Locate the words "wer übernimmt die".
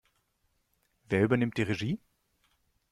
1.09-1.61